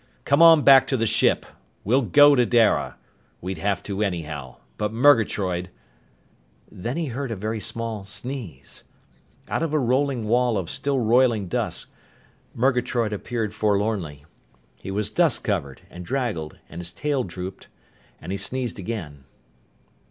Come 0.25 0.41
on 0.41 0.63
back 0.63 0.87
to 0.87 0.97
the 0.97 1.05
ship. 1.05 1.45
We'll 1.83 2.01
go 2.01 2.33
to 2.33 2.43
Dara. 2.43 2.97
We'd 3.39 3.59
have 3.59 3.83
to, 3.83 4.01
anyhow. 4.01 4.55
But 4.79 4.91
Murgatroyd" 4.91 5.69
Then 6.87 6.97
he 6.97 7.05
heard 7.05 7.29
a 7.29 7.35
very 7.35 7.59
small 7.59 8.03
sneeze. 8.03 8.83
Out 9.47 9.61
of 9.61 9.75
a 9.75 9.79
rolling 9.79 10.27
wall 10.27 10.57
of 10.57 10.71
still 10.71 10.97
roiling 10.99 11.47
dust, 11.47 11.85
Murgatroyd 12.55 13.13
appeared 13.13 13.53
forlornly. 13.53 14.25
He 14.79 14.89
was 14.89 15.11
dust 15.11 15.43
covered, 15.43 15.83
and 15.87 16.03
draggled, 16.03 16.57
and 16.67 16.81
his 16.81 16.91
tail 16.91 17.23
dropped, 17.23 17.67
and 18.19 18.31
he 18.31 18.39
sneezed 18.39 18.79
again. 18.79 19.25